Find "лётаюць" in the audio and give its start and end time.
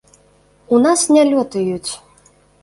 1.33-1.91